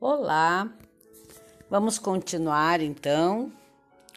[0.00, 0.70] Olá,
[1.70, 3.50] vamos continuar então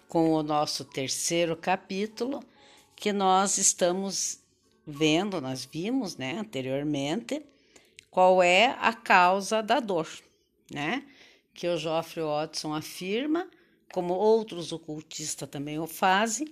[0.08, 2.44] com o nosso terceiro capítulo
[2.96, 4.40] que nós estamos
[4.86, 7.46] vendo, nós vimos né, anteriormente,
[8.10, 10.10] qual é a causa da dor,
[10.74, 11.06] né?
[11.54, 13.48] Que o Geoffrey Watson afirma,
[13.94, 16.48] como outros ocultistas também o fazem,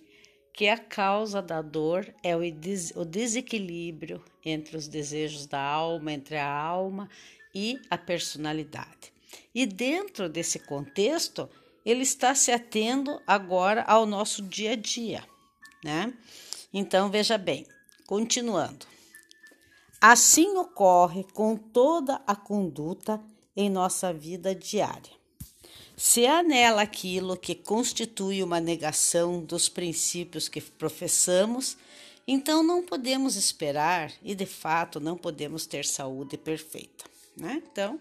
[0.54, 6.14] que a causa da dor é o, des o desequilíbrio entre os desejos da alma,
[6.14, 7.10] entre a alma
[7.54, 9.14] e a personalidade.
[9.54, 11.50] E dentro desse contexto,
[11.86, 15.24] ele está se atendo agora ao nosso dia a dia,
[15.84, 16.14] né?
[16.74, 17.66] Então, veja bem,
[18.06, 18.86] continuando.
[20.02, 23.21] Assim ocorre com toda a conduta
[23.56, 25.14] em nossa vida diária.
[25.98, 31.78] Se há nela aquilo que constitui uma negação dos princípios que professamos,
[32.28, 37.06] então não podemos esperar e de fato não podemos ter saúde perfeita.
[37.38, 37.62] Né?
[37.72, 38.00] Então,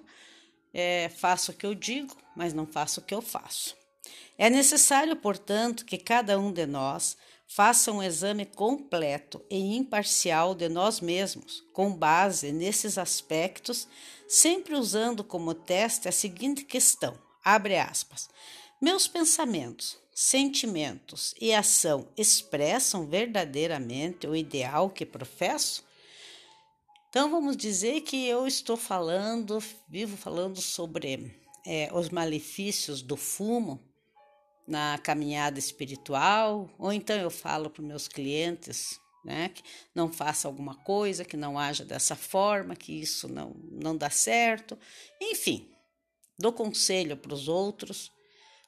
[0.75, 3.77] é, faço o que eu digo, mas não faço o que eu faço.
[4.37, 10.69] É necessário, portanto, que cada um de nós faça um exame completo e imparcial de
[10.69, 13.87] nós mesmos, com base nesses aspectos,
[14.27, 18.29] sempre usando como teste a seguinte questão: abre aspas.
[18.81, 25.85] Meus pensamentos, sentimentos e ação expressam verdadeiramente o ideal que professo?
[27.15, 33.81] Então vamos dizer que eu estou falando, vivo falando sobre é, os malefícios do fumo
[34.67, 39.63] na caminhada espiritual, ou então eu falo para meus clientes, né, que
[39.95, 44.77] não faça alguma coisa, que não haja dessa forma, que isso não, não dá certo,
[45.23, 45.71] enfim,
[46.37, 48.11] dou conselho para os outros,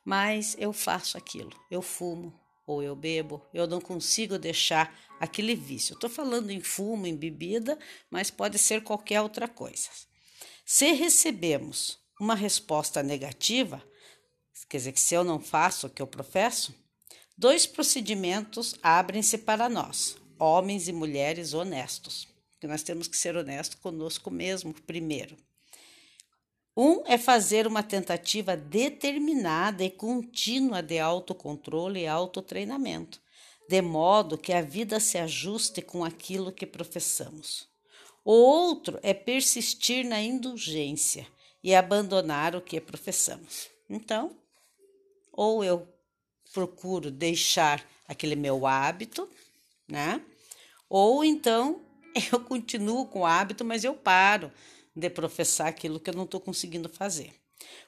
[0.05, 2.33] mas eu faço aquilo, eu fumo,
[2.67, 5.95] ou eu bebo, eu não consigo deixar aquele vício.
[5.95, 7.79] Estou falando em fumo, em bebida,
[8.11, 9.89] mas pode ser qualquer outra coisa.
[10.65, 13.83] Se recebemos uma resposta negativa,
[14.69, 16.75] quer dizer que se eu não faço o que eu professo,
[17.39, 22.27] dois procedimentos abrem-se para nós, homens e mulheres honestos.
[22.59, 25.37] Que nós temos que ser honestos conosco mesmo primeiro.
[26.77, 33.19] Um é fazer uma tentativa determinada e contínua de autocontrole e autotreinamento,
[33.67, 37.67] de modo que a vida se ajuste com aquilo que professamos.
[38.23, 41.27] O outro é persistir na indulgência
[41.65, 43.71] e abandonar o que professamos.
[43.89, 44.37] Então,
[45.33, 45.89] ou eu
[46.53, 49.29] procuro deixar aquele meu hábito,
[49.89, 50.21] né?
[50.91, 51.81] Ou então
[52.31, 54.53] eu continuo com o hábito, mas eu paro
[54.97, 57.35] de professar aquilo que eu não estou conseguindo fazer.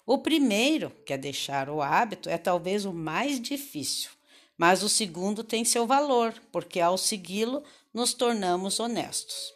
[0.07, 4.11] O primeiro, que é deixar o hábito, é talvez o mais difícil,
[4.57, 9.53] mas o segundo tem seu valor, porque ao segui-lo nos tornamos honestos.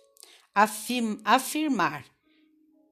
[1.24, 2.04] afirmar,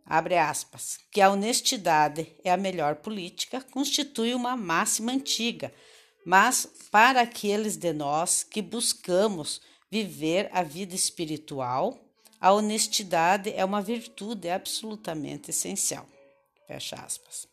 [0.04, 5.72] abre aspas, que a honestidade é a melhor política constitui uma máxima antiga,
[6.24, 9.60] mas para aqueles de nós que buscamos
[9.90, 11.98] viver a vida espiritual,
[12.40, 16.08] a honestidade é uma virtude absolutamente essencial.
[16.66, 17.46] Fecha aspas.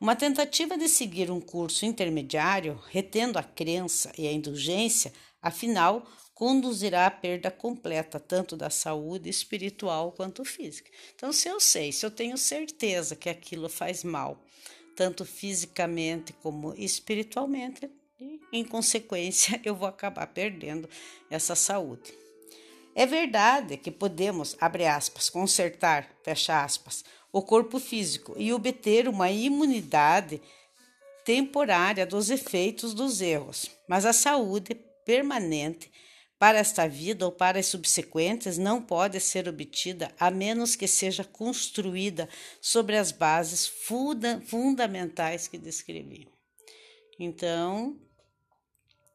[0.00, 5.12] Uma tentativa de seguir um curso intermediário, retendo a crença e a indulgência,
[5.42, 10.88] afinal, conduzirá à perda completa tanto da saúde espiritual quanto física.
[11.16, 14.40] Então, se eu sei, se eu tenho certeza que aquilo faz mal,
[14.94, 17.90] tanto fisicamente como espiritualmente,
[18.52, 20.88] em consequência, eu vou acabar perdendo
[21.28, 22.27] essa saúde.
[22.98, 29.30] É verdade que podemos, abre aspas, consertar, fecha aspas, o corpo físico e obter uma
[29.30, 30.42] imunidade
[31.24, 34.74] temporária dos efeitos dos erros, mas a saúde
[35.06, 35.88] permanente
[36.40, 41.22] para esta vida ou para as subsequentes não pode ser obtida a menos que seja
[41.22, 42.28] construída
[42.60, 46.26] sobre as bases funda fundamentais que descrevi.
[47.16, 47.96] Então,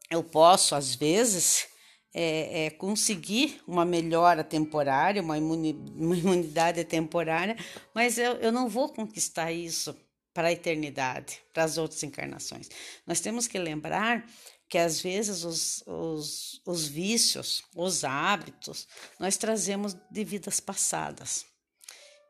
[0.10, 1.72] eu posso, às vezes,
[2.13, 7.58] é, é, conseguir uma melhora temporária, uma, imuni, uma imunidade temporária,
[7.93, 9.96] mas eu, eu não vou conquistar isso
[10.34, 12.70] para a eternidade, para as outras encarnações.
[13.05, 14.26] Nós temos que lembrar
[14.70, 18.88] que às vezes os, os, os vícios, os hábitos,
[19.20, 21.46] nós trazemos de vidas passadas.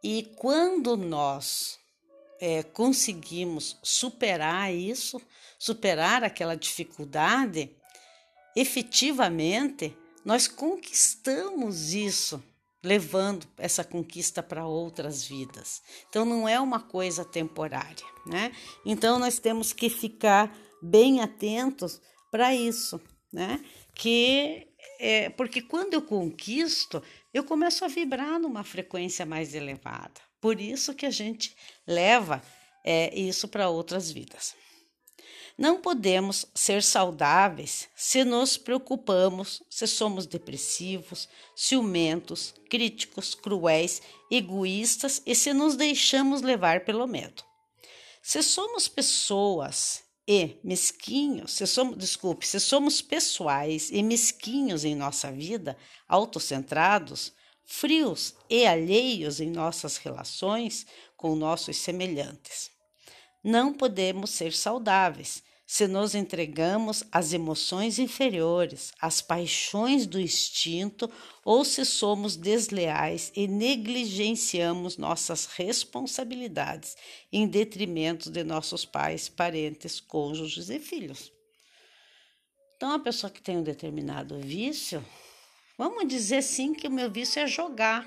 [0.04, 1.80] E quando nós
[2.42, 5.22] é, conseguimos superar isso,
[5.58, 7.74] superar aquela dificuldade,
[8.56, 9.96] efetivamente
[10.26, 12.42] nós conquistamos isso,
[12.84, 15.82] levando essa conquista para outras vidas.
[16.10, 18.52] Então não é uma coisa temporária, né?
[18.86, 22.02] Então nós temos que ficar bem atentos
[22.32, 23.00] para isso,
[23.32, 23.64] né?
[23.96, 24.68] Que
[25.00, 27.02] é, porque quando eu conquisto,
[27.34, 30.22] eu começo a vibrar numa frequência mais elevada.
[30.40, 31.56] Por isso que a gente
[31.88, 32.42] leva
[32.84, 34.56] é, isso para outras vidas.
[35.58, 44.02] Não podemos ser saudáveis se nos preocupamos, se somos depressivos, ciumentos, críticos, cruéis,
[44.32, 47.44] egoístas e se nos deixamos levar pelo medo.
[48.22, 55.32] Se somos pessoas e mesquinhos, se somos, desculpe, se somos pessoais e mesquinhos em nossa
[55.32, 55.78] vida,
[56.08, 57.32] autocentrados,
[57.64, 62.73] frios e alheios em nossas relações com nossos semelhantes.
[63.44, 71.10] Não podemos ser saudáveis se nos entregamos às emoções inferiores, às paixões do instinto
[71.44, 76.96] ou se somos desleais e negligenciamos nossas responsabilidades
[77.32, 81.32] em detrimento de nossos pais, parentes, cônjuges e filhos.
[82.76, 85.04] Então, a pessoa que tem um determinado vício,
[85.78, 88.06] vamos dizer sim que o meu vício é jogar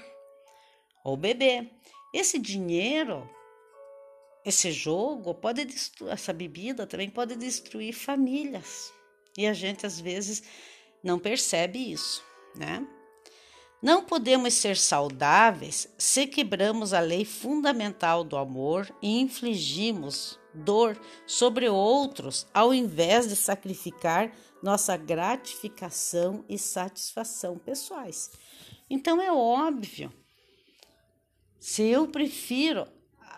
[1.05, 1.71] ou beber.
[2.15, 3.29] Esse dinheiro
[4.47, 8.93] esse jogo pode destruir, essa bebida também pode destruir famílias.
[9.37, 10.45] E a gente às vezes
[11.03, 12.23] não percebe isso,
[12.55, 12.87] né?
[13.83, 20.97] Não podemos ser saudáveis se quebramos a lei fundamental do amor e infligimos dor
[21.27, 24.33] sobre outros ao invés de sacrificar
[24.63, 28.31] nossa gratificação e satisfação pessoais.
[28.89, 30.13] Então é óbvio,
[31.59, 32.87] se eu prefiro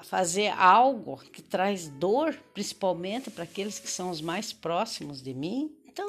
[0.02, 5.74] fazer algo que traz dor, principalmente para aqueles que são os mais próximos de mim,
[5.86, 6.06] então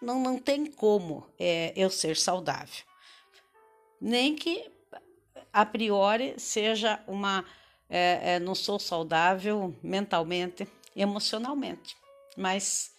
[0.00, 2.84] não, não tem como é, eu ser saudável.
[4.00, 4.70] Nem que
[5.52, 7.44] a priori seja uma.
[7.88, 10.66] É, é, não sou saudável mentalmente,
[10.96, 11.96] emocionalmente.
[12.36, 12.92] Mas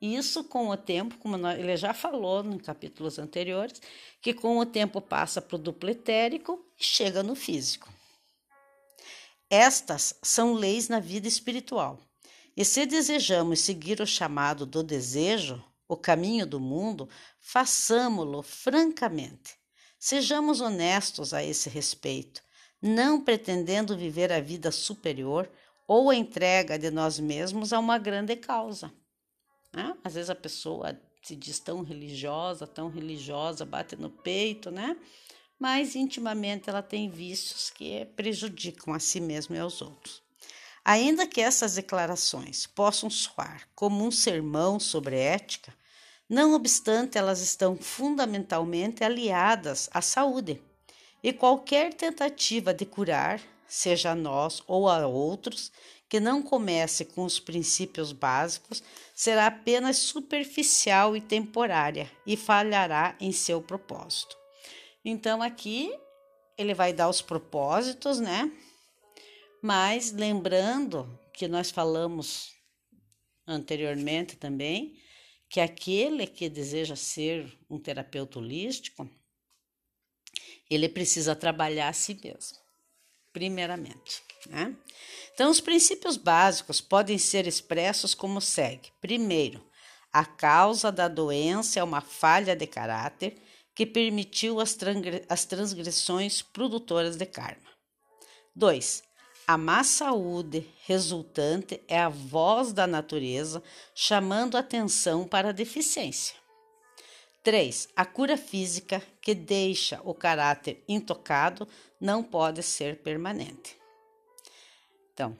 [0.00, 3.82] isso com o tempo, como ele já falou em capítulos anteriores,
[4.22, 7.92] que com o tempo passa para o duplo etérico e chega no físico.
[9.50, 11.98] Estas são leis na vida espiritual.
[12.56, 17.08] E se desejamos seguir o chamado do desejo, o caminho do mundo,
[17.40, 19.56] façamo-lo francamente.
[19.98, 22.42] Sejamos honestos a esse respeito,
[22.80, 25.50] não pretendendo viver a vida superior
[25.86, 28.92] ou a entrega de nós mesmos a uma grande causa.
[29.72, 29.96] Né?
[30.04, 34.96] Às vezes a pessoa se diz tão religiosa, tão religiosa, bate no peito, né?
[35.58, 40.22] Mas intimamente ela tem vícios que prejudicam a si mesma e aos outros.
[40.84, 45.74] Ainda que essas declarações possam soar como um sermão sobre ética,
[46.28, 50.60] não obstante, elas estão fundamentalmente aliadas à saúde.
[51.22, 55.72] E qualquer tentativa de curar, seja a nós ou a outros,
[56.08, 58.82] que não comece com os princípios básicos,
[59.14, 64.36] será apenas superficial e temporária e falhará em seu propósito.
[65.04, 65.92] Então aqui
[66.56, 68.50] ele vai dar os propósitos, né?
[69.62, 72.52] Mas lembrando que nós falamos
[73.46, 75.00] anteriormente também
[75.48, 79.08] que aquele que deseja ser um terapeuta holístico,
[80.68, 82.58] ele precisa trabalhar a si mesmo,
[83.32, 84.22] primeiramente.
[84.46, 84.76] Né?
[85.32, 89.64] Então, os princípios básicos podem ser expressos como segue: primeiro,
[90.12, 93.40] a causa da doença é uma falha de caráter
[93.78, 94.74] que permitiu as,
[95.44, 97.70] transgressões produtoras de karma.
[98.52, 99.04] 2.
[99.46, 103.62] A má saúde resultante é a voz da natureza
[103.94, 106.34] chamando atenção para a deficiência.
[107.44, 107.90] 3.
[107.94, 111.68] A cura física que deixa o caráter intocado
[112.00, 113.76] não pode ser permanente.
[115.14, 115.38] Então,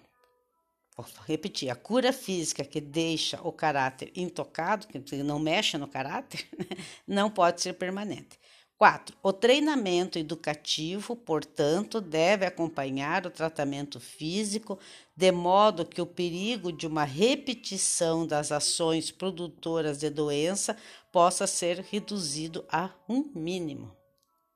[1.03, 6.49] vou repetir: a cura física que deixa o caráter intocado, que não mexe no caráter,
[7.07, 8.39] não pode ser permanente.
[8.79, 9.17] 4.
[9.25, 14.79] O treinamento educativo, portanto, deve acompanhar o tratamento físico,
[15.17, 20.77] de modo que o perigo de uma repetição das ações produtoras de doença
[21.11, 23.97] possa ser reduzido a um mínimo.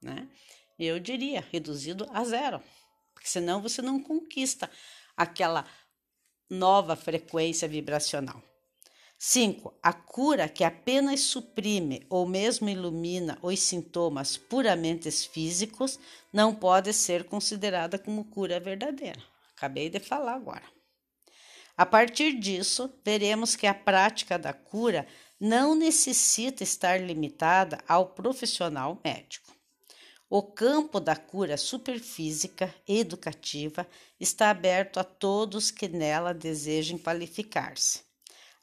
[0.01, 0.29] Né?
[0.79, 2.63] Eu diria reduzido a zero,
[3.13, 4.71] porque senão você não conquista
[5.17, 5.65] aquela
[6.51, 8.43] nova frequência vibracional.
[9.19, 9.79] 5.
[9.81, 15.97] A cura que apenas suprime ou mesmo ilumina os sintomas puramente físicos
[16.33, 19.23] não pode ser considerada como cura verdadeira.
[19.57, 20.65] Acabei de falar agora.
[21.77, 25.07] A partir disso, veremos que a prática da cura
[25.41, 29.52] não necessita estar limitada ao profissional médico.
[30.35, 33.87] O campo da cura superfísica e educativa
[34.19, 38.01] está aberto a todos que nela desejem qualificar-se.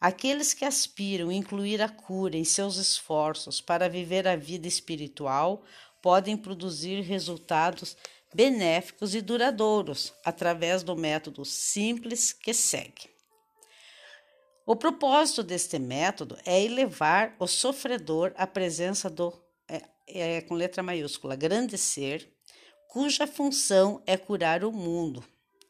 [0.01, 5.63] Aqueles que aspiram incluir a cura em seus esforços para viver a vida espiritual
[6.01, 7.95] podem produzir resultados
[8.33, 13.11] benéficos e duradouros, através do método simples que segue.
[14.65, 19.39] O propósito deste método é elevar o sofredor à presença do,
[20.09, 22.31] é, com letra maiúscula, grande ser,
[22.87, 25.23] cuja função é curar o mundo,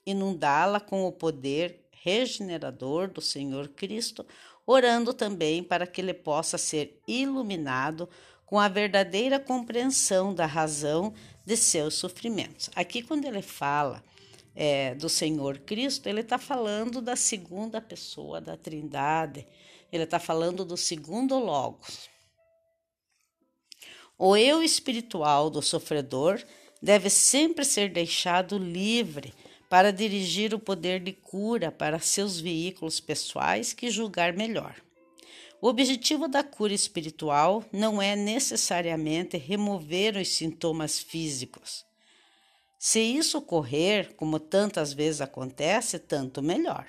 [0.06, 4.26] inundá-la com o poder regenerador do Senhor Cristo,
[4.66, 8.08] orando também para que ele possa ser iluminado
[8.46, 11.14] com a verdadeira compreensão da razão
[11.46, 12.70] de seus sofrimentos.
[12.76, 14.04] Aqui, quando ele fala
[14.56, 19.46] é, do Senhor Cristo, ele está falando da segunda pessoa da Trindade,
[19.92, 22.09] ele está falando do segundo Logos.
[24.22, 26.44] O eu espiritual do sofredor
[26.82, 29.34] deve sempre ser deixado livre
[29.70, 34.76] para dirigir o poder de cura para seus veículos pessoais que julgar melhor.
[35.62, 41.86] O objetivo da cura espiritual não é necessariamente remover os sintomas físicos.
[42.78, 46.88] Se isso ocorrer, como tantas vezes acontece, tanto melhor.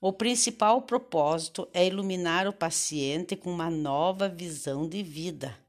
[0.00, 5.65] O principal propósito é iluminar o paciente com uma nova visão de vida,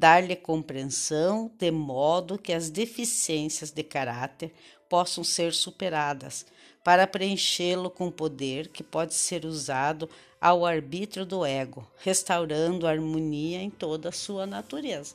[0.00, 4.50] dar-lhe compreensão de modo que as deficiências de caráter
[4.88, 6.46] possam ser superadas,
[6.82, 10.08] para preenchê-lo com poder que pode ser usado
[10.40, 15.14] ao arbítrio do ego, restaurando a harmonia em toda a sua natureza.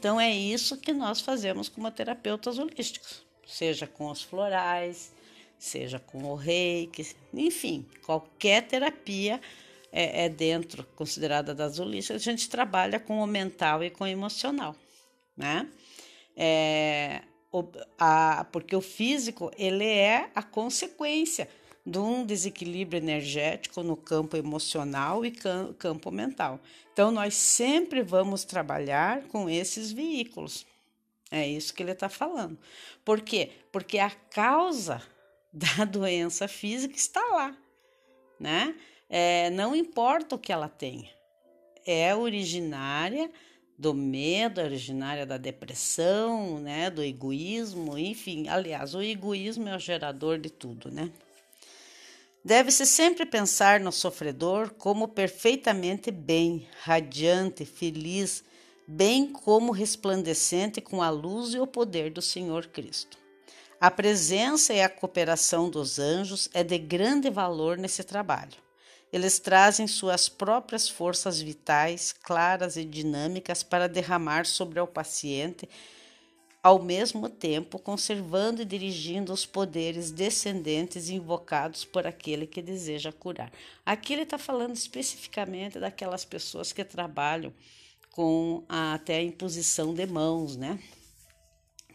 [0.00, 5.12] Então é isso que nós fazemos como terapeutas holísticos, seja com os florais,
[5.56, 9.40] seja com o reiki, enfim, qualquer terapia
[9.96, 14.08] é, é dentro considerada das holísticas, a gente trabalha com o mental e com o
[14.08, 14.74] emocional,
[15.36, 15.70] né?
[16.36, 17.22] É,
[17.52, 17.64] o,
[17.96, 21.48] a, porque o físico ele é a consequência
[21.86, 25.30] de um desequilíbrio energético no campo emocional e
[25.78, 26.58] campo mental.
[26.92, 30.66] Então, nós sempre vamos trabalhar com esses veículos.
[31.30, 32.58] É isso que ele está falando.
[33.04, 33.50] Por quê?
[33.70, 35.00] Porque a causa
[35.52, 37.56] da doença física está lá,
[38.40, 38.74] né?
[39.08, 41.10] É, não importa o que ela tenha,
[41.86, 43.30] é originária
[43.78, 46.90] do medo, é originária da depressão, né?
[46.90, 48.48] Do egoísmo, enfim.
[48.48, 51.10] Aliás, o egoísmo é o gerador de tudo, né?
[52.44, 58.44] Deve-se sempre pensar no sofredor como perfeitamente bem, radiante, feliz,
[58.86, 63.16] bem como resplandecente com a luz e o poder do Senhor Cristo.
[63.80, 68.63] A presença e a cooperação dos anjos é de grande valor nesse trabalho.
[69.14, 75.68] Eles trazem suas próprias forças vitais, claras e dinâmicas, para derramar sobre o paciente
[76.60, 83.52] ao mesmo tempo conservando e dirigindo os poderes descendentes invocados por aquele que deseja curar.
[83.86, 87.54] Aqui ele está falando especificamente daquelas pessoas que trabalham
[88.10, 90.76] com a, até a imposição de mãos, né?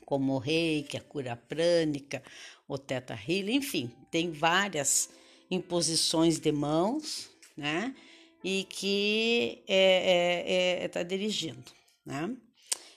[0.06, 2.24] Como o reiki, a cura prânica,
[2.66, 5.10] o teta healing, enfim, tem várias
[5.50, 7.96] imposições de mãos, né?
[8.44, 11.72] E que está é, é, é, tá dirigindo,
[12.06, 12.36] né?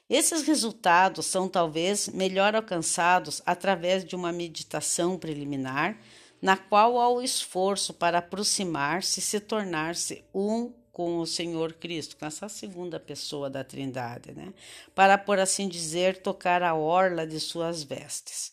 [0.08, 5.98] Esses resultados são talvez melhor alcançados através de uma meditação preliminar,
[6.40, 12.18] na qual há o esforço para aproximar-se e se tornar-se um com o Senhor Cristo,
[12.18, 14.52] com essa segunda pessoa da Trindade, né?
[14.94, 18.52] Para, por assim dizer, tocar a orla de suas vestes.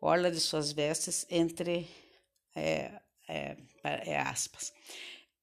[0.00, 1.86] Orla de suas vestes entre
[2.56, 2.92] é,
[3.28, 4.72] é, é aspas.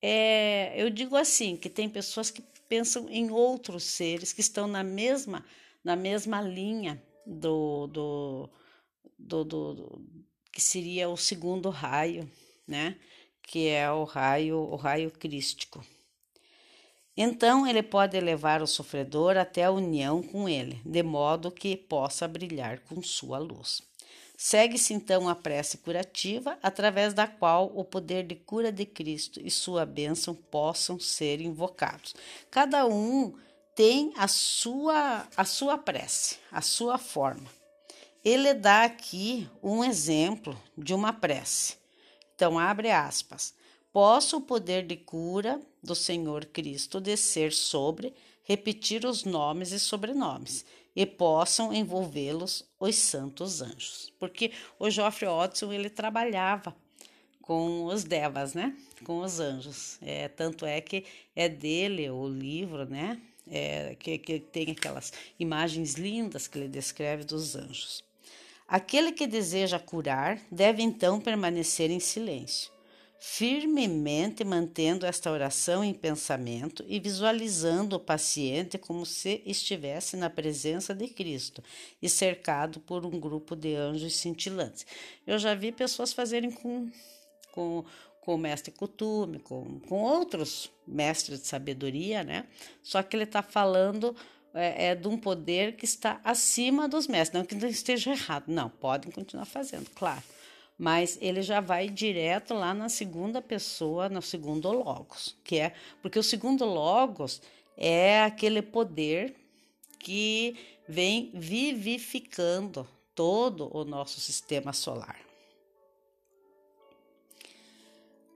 [0.01, 4.83] É, eu digo assim, que tem pessoas que pensam em outros seres que estão na
[4.83, 5.45] mesma,
[5.83, 8.49] na mesma linha do, do,
[9.17, 10.01] do, do
[10.51, 12.29] que seria o segundo raio,
[12.67, 12.97] né?
[13.43, 15.85] Que é o raio, o raio crístico.
[17.15, 22.27] Então ele pode levar o sofredor até a união com ele, de modo que possa
[22.27, 23.81] brilhar com sua luz.
[24.43, 29.51] Segue-se então a prece curativa, através da qual o poder de cura de Cristo e
[29.51, 32.15] sua bênção possam ser invocados.
[32.49, 33.35] Cada um
[33.75, 37.47] tem a sua, a sua prece, a sua forma.
[38.25, 41.75] Ele dá aqui um exemplo de uma prece.
[42.33, 43.53] Então, abre aspas.
[43.93, 48.11] Posso o poder de cura do Senhor Cristo descer sobre,
[48.43, 54.11] repetir os nomes e sobrenomes e possam envolvê-los os santos anjos.
[54.19, 56.75] Porque o Geoffrey Watson ele trabalhava
[57.41, 58.75] com os devas, né?
[59.03, 59.97] Com os anjos.
[60.01, 61.05] É, tanto é que
[61.35, 63.19] é dele o livro, né?
[63.49, 68.03] É, que, que tem aquelas imagens lindas que ele descreve dos anjos.
[68.67, 72.71] Aquele que deseja curar deve então permanecer em silêncio.
[73.23, 80.91] Firmemente mantendo esta oração em pensamento e visualizando o paciente como se estivesse na presença
[80.95, 81.63] de Cristo
[82.01, 84.87] e cercado por um grupo de anjos cintilantes.
[85.25, 86.89] Eu já vi pessoas fazerem com,
[87.51, 87.85] com,
[88.21, 92.47] com o mestre Kutume, com, com outros mestres de sabedoria, né?
[92.81, 94.15] Só que ele está falando
[94.51, 98.45] é, é, de um poder que está acima dos mestres, não que não esteja errado,
[98.47, 100.23] não, podem continuar fazendo, claro
[100.81, 106.17] mas ele já vai direto lá na segunda pessoa, no segundo logos, que é porque
[106.17, 107.39] o segundo logos
[107.77, 109.35] é aquele poder
[109.99, 110.57] que
[110.89, 115.19] vem vivificando todo o nosso sistema solar.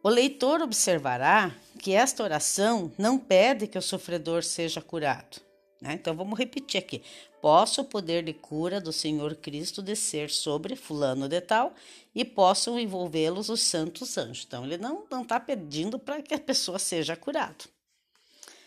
[0.03, 5.41] O leitor observará que esta oração não pede que o sofredor seja curado.
[5.81, 5.93] Né?
[5.93, 7.01] Então vamos repetir aqui.
[7.41, 11.73] Posso o poder de cura do Senhor Cristo descer sobre fulano de tal
[12.13, 14.45] e possam envolvê-los os santos anjos.
[14.47, 17.65] Então ele não está pedindo para que a pessoa seja curada.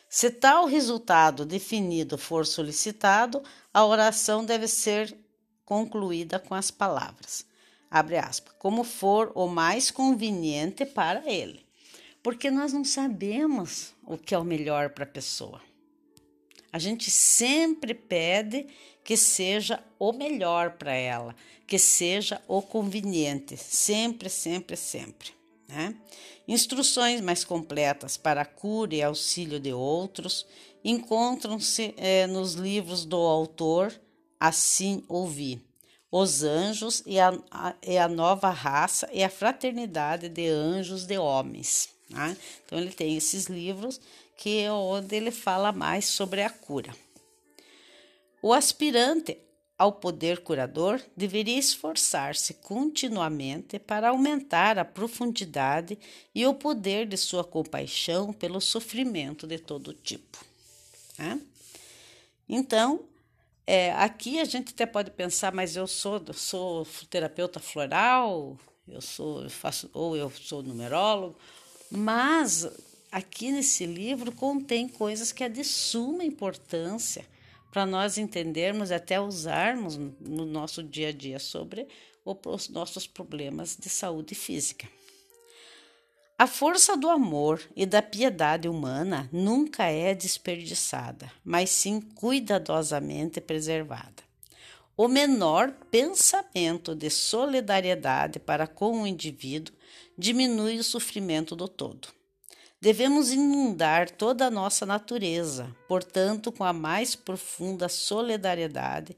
[0.09, 3.43] Se tal resultado definido for solicitado,
[3.75, 5.15] a oração deve ser
[5.67, 7.45] concluída com as palavras,
[7.91, 11.67] abre aspas, como for o mais conveniente para ele.
[12.23, 15.61] Porque nós não sabemos o que é o melhor para a pessoa.
[16.73, 18.67] A gente sempre pede
[19.03, 21.35] que seja o melhor para ela,
[21.67, 25.31] que seja o conveniente, sempre, sempre, sempre.
[25.67, 25.95] Né?
[26.47, 30.47] Instruções mais completas para cura e auxílio de outros
[30.85, 33.99] encontram-se é, nos livros do autor
[34.41, 35.61] Assim Ouvi,
[36.11, 41.19] Os Anjos e a, a, e a Nova Raça e a Fraternidade de Anjos de
[41.19, 41.89] Homens.
[42.09, 42.37] Né?
[42.65, 44.01] Então, ele tem esses livros
[44.39, 46.95] que é onde ele fala mais sobre a cura.
[48.41, 49.37] O aspirante
[49.77, 55.99] ao poder curador deveria esforçar-se continuamente para aumentar a profundidade
[56.33, 60.39] e o poder de sua compaixão pelo sofrimento de todo tipo.
[61.19, 61.41] Né?
[62.49, 63.05] Então,
[63.67, 69.43] é, aqui a gente até pode pensar, mas eu sou, sou terapeuta floral, eu sou,
[69.43, 71.37] eu faço, ou eu sou numerólogo,
[71.91, 72.69] mas
[73.11, 77.27] aqui nesse livro contém coisas que é de suma importância
[77.71, 81.87] para nós entendermos, até usarmos no nosso dia a dia sobre
[82.25, 84.89] os nossos problemas de saúde física.
[86.37, 94.23] A força do amor e da piedade humana nunca é desperdiçada, mas sim cuidadosamente preservada.
[94.97, 99.75] O menor pensamento de solidariedade para com o indivíduo
[100.17, 102.18] diminui o sofrimento do todo.
[102.81, 109.17] Devemos inundar toda a nossa natureza, portanto, com a mais profunda solidariedade,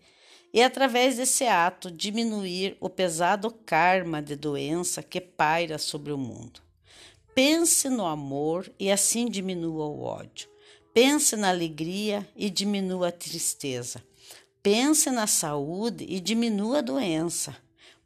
[0.53, 6.63] e através desse ato diminuir o pesado karma de doença que paira sobre o mundo.
[7.35, 10.49] Pense no amor e assim diminua o ódio.
[10.95, 14.03] Pense na alegria e diminua a tristeza.
[14.63, 17.55] Pense na saúde e diminua a doença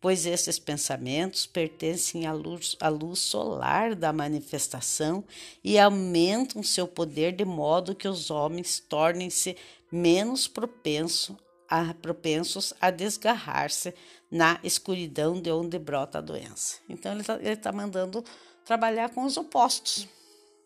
[0.04, 5.24] pois esses pensamentos pertencem à luz, à luz solar da manifestação
[5.64, 9.56] e aumentam seu poder de modo que os homens tornem-se
[9.90, 13.94] menos propenso a, propensos a desgarrar-se
[14.30, 16.76] na escuridão de onde brota a doença.
[16.86, 18.22] Então, ele está tá mandando
[18.62, 20.06] trabalhar com os opostos,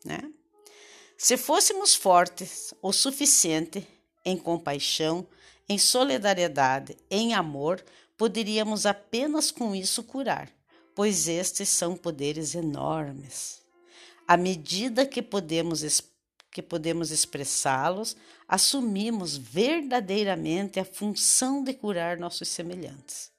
[0.04, 0.18] né?
[1.16, 3.86] Se fôssemos fortes o suficiente
[4.24, 5.24] em compaixão,
[5.68, 7.80] em solidariedade, em amor,
[8.18, 10.50] poderíamos apenas com isso curar,
[10.94, 13.62] pois estes são poderes enormes.
[14.26, 16.02] À medida que podemos,
[16.50, 23.30] que podemos expressá-los, assumimos verdadeiramente a função de curar nossos semelhantes.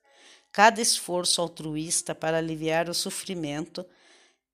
[0.52, 3.86] Cada esforço altruísta para aliviar o sofrimento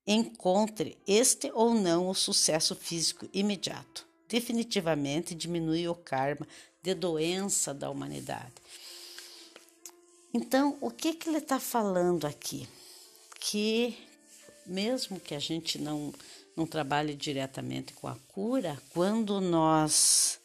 [0.06, 4.06] encontre este ou não o sucesso físico imediato.
[4.28, 6.46] Definitivamente diminui o karma
[6.82, 8.52] de doença da humanidade.
[10.36, 12.68] Então, o que, que ele está falando aqui?
[13.40, 13.96] Que
[14.66, 16.12] mesmo que a gente não,
[16.54, 20.38] não trabalhe diretamente com a cura, quando nós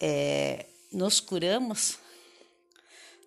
[0.00, 2.00] é, nos curamos,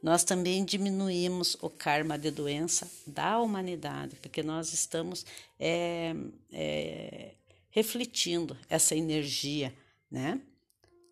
[0.04, 5.26] nós também diminuímos o karma de doença da humanidade, porque nós estamos
[5.58, 6.13] é,
[6.52, 7.36] é,
[7.69, 9.74] refletindo essa energia,
[10.12, 10.41] né?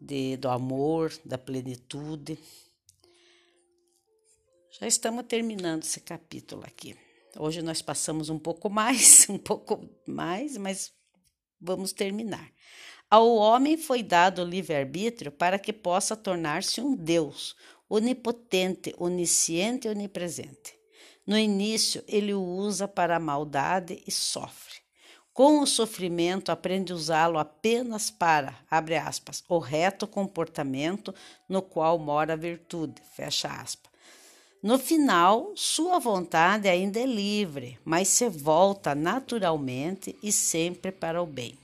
[0.02, 2.38] De, do amor, da plenitude.
[4.72, 6.96] Já estamos terminando esse capítulo aqui.
[7.36, 10.94] Hoje nós passamos um pouco mais, um pouco mais, mas
[11.60, 12.52] vamos terminar.
[13.10, 17.56] Ao homem foi dado o livre-arbítrio para que possa tornar-se um Deus,
[17.90, 20.78] onipotente, onisciente e onipresente.
[21.26, 24.76] No início, ele o usa para a maldade e sofre.
[25.34, 31.14] Com o sofrimento, aprende a usá-lo apenas para, abre aspas, o reto comportamento
[31.48, 33.89] no qual mora a virtude, fecha aspas.
[34.62, 41.26] No final, sua vontade ainda é livre, mas se volta naturalmente e sempre para o
[41.26, 41.58] bem.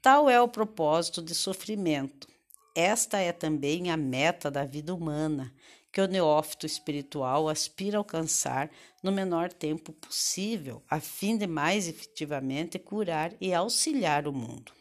[0.00, 2.26] Tal é o propósito de sofrimento.
[2.74, 5.52] Esta é também a meta da vida humana,
[5.92, 8.70] que o neófito espiritual aspira alcançar
[9.02, 14.72] no menor tempo possível, a fim de mais efetivamente curar e auxiliar o mundo.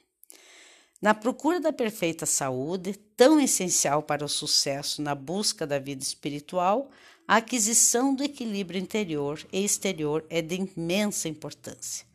[1.02, 6.92] Na procura da perfeita saúde, tão essencial para o sucesso na busca da vida espiritual,
[7.28, 12.06] a aquisição do equilíbrio interior e exterior é de imensa importância.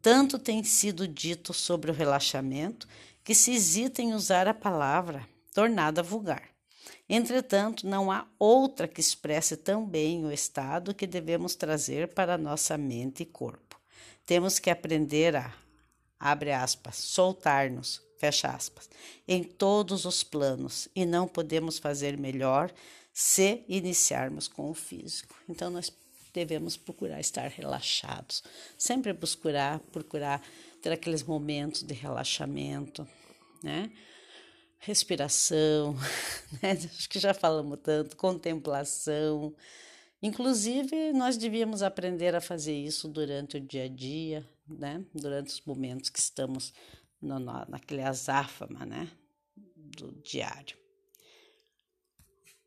[0.00, 2.88] Tanto tem sido dito sobre o relaxamento
[3.22, 5.24] que se hesita em usar a palavra,
[5.54, 6.42] tornada vulgar.
[7.08, 12.76] Entretanto, não há outra que expresse tão bem o estado que devemos trazer para nossa
[12.76, 13.80] mente e corpo.
[14.26, 15.52] Temos que aprender a,
[16.18, 18.88] abre aspas, soltar-nos, fecha aspas,
[19.26, 22.72] em todos os planos e não podemos fazer melhor
[23.12, 25.34] se iniciarmos com o físico.
[25.48, 25.92] Então, nós
[26.32, 28.44] devemos procurar estar relaxados,
[28.78, 30.40] sempre procurar, procurar
[30.80, 33.06] ter aqueles momentos de relaxamento,
[33.60, 33.90] né?
[34.78, 35.96] respiração,
[36.62, 36.70] né?
[36.70, 39.52] acho que já falamos tanto, contemplação.
[40.22, 45.04] Inclusive, nós devíamos aprender a fazer isso durante o dia a dia, né?
[45.12, 46.72] durante os momentos que estamos
[47.22, 49.10] no, naquele azáfama né?
[49.56, 50.76] do diário.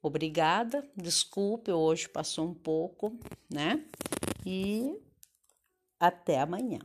[0.02, 3.18] Obrigada, desculpe, hoje passou um pouco,
[3.50, 3.84] né?
[4.46, 5.02] E
[6.00, 6.80] até amanhã.